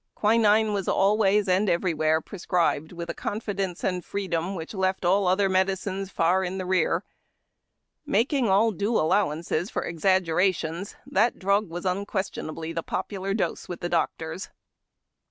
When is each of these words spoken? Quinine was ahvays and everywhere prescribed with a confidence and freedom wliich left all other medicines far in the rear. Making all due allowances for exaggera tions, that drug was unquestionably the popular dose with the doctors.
Quinine 0.15 0.73
was 0.73 0.87
ahvays 0.87 1.47
and 1.47 1.69
everywhere 1.69 2.21
prescribed 2.21 2.91
with 2.91 3.07
a 3.07 3.13
confidence 3.13 3.83
and 3.83 4.03
freedom 4.03 4.55
wliich 4.55 4.73
left 4.73 5.05
all 5.05 5.27
other 5.27 5.47
medicines 5.47 6.09
far 6.09 6.43
in 6.43 6.57
the 6.57 6.65
rear. 6.65 7.03
Making 8.03 8.49
all 8.49 8.71
due 8.71 8.95
allowances 8.95 9.69
for 9.69 9.83
exaggera 9.85 10.55
tions, 10.55 10.95
that 11.05 11.37
drug 11.37 11.69
was 11.69 11.85
unquestionably 11.85 12.73
the 12.73 12.81
popular 12.81 13.35
dose 13.35 13.69
with 13.69 13.79
the 13.81 13.89
doctors. 13.89 14.49